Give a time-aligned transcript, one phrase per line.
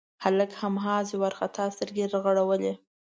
[0.23, 2.73] هلک هماغسې وارخطا سترګې رغړولې.